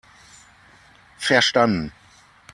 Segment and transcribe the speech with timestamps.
[1.19, 1.91] Verstanden!